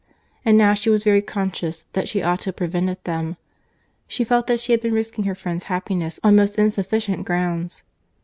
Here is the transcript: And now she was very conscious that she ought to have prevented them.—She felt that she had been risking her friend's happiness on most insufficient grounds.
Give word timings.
And 0.43 0.57
now 0.57 0.73
she 0.73 0.89
was 0.89 1.03
very 1.03 1.21
conscious 1.21 1.85
that 1.93 2.07
she 2.09 2.23
ought 2.23 2.39
to 2.39 2.45
have 2.45 2.55
prevented 2.55 3.03
them.—She 3.03 4.23
felt 4.23 4.47
that 4.47 4.59
she 4.59 4.71
had 4.71 4.81
been 4.81 4.95
risking 4.95 5.25
her 5.25 5.35
friend's 5.35 5.65
happiness 5.65 6.19
on 6.23 6.35
most 6.35 6.57
insufficient 6.57 7.23
grounds. 7.23 7.83